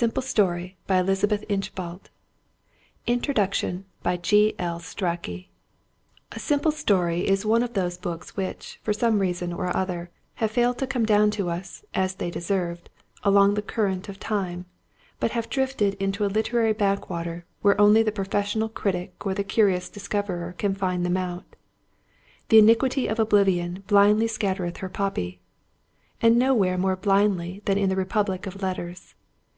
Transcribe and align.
Plays 0.00 0.38
written 0.38 0.72
by 0.86 1.02
Mrs. 1.02 1.44
Inchbald 1.50 2.08
INTRODUCTION 3.06 3.84
A 4.06 4.66
Simple 6.38 6.72
Story 6.72 7.28
is 7.28 7.44
one 7.44 7.62
of 7.62 7.74
those 7.74 7.98
books 7.98 8.34
which, 8.34 8.80
for 8.82 8.94
some 8.94 9.18
reason 9.18 9.52
or 9.52 9.76
other, 9.76 10.08
have 10.36 10.52
failed 10.52 10.78
to 10.78 10.86
come 10.86 11.04
down 11.04 11.30
to 11.32 11.50
us, 11.50 11.84
as 11.92 12.14
they 12.14 12.30
deserved, 12.30 12.88
along 13.24 13.52
the 13.52 13.60
current 13.60 14.08
of 14.08 14.18
time, 14.18 14.64
but 15.18 15.32
have 15.32 15.50
drifted 15.50 15.92
into 16.00 16.24
a 16.24 16.32
literary 16.32 16.72
backwater 16.72 17.44
where 17.60 17.78
only 17.78 18.02
the 18.02 18.10
professional 18.10 18.70
critic 18.70 19.26
or 19.26 19.34
the 19.34 19.44
curious 19.44 19.90
discoverer 19.90 20.54
can 20.56 20.74
find 20.74 21.04
them 21.04 21.18
out. 21.18 21.44
"The 22.48 22.60
iniquity 22.60 23.06
of 23.06 23.18
oblivion 23.18 23.84
blindly 23.86 24.28
scattereth 24.28 24.78
her 24.78 24.88
poppy;" 24.88 25.40
and 26.22 26.38
nowhere 26.38 26.78
more 26.78 26.96
blindly 26.96 27.60
than 27.66 27.76
in 27.76 27.90
the 27.90 27.96
republic 27.96 28.46
of 28.46 28.62
letters. 28.62 29.14